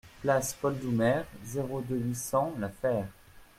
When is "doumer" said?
0.79-1.25